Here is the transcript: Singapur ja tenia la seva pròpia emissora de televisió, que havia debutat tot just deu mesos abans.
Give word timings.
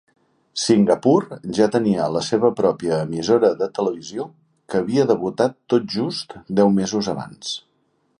Singapur 0.59 1.17
ja 1.57 1.65
tenia 1.75 2.07
la 2.13 2.23
seva 2.27 2.49
pròpia 2.61 2.97
emissora 3.09 3.51
de 3.59 3.67
televisió, 3.75 4.25
que 4.73 4.81
havia 4.81 5.05
debutat 5.13 5.55
tot 5.75 5.87
just 5.97 6.35
deu 6.61 6.73
mesos 6.79 7.11
abans. 7.15 7.53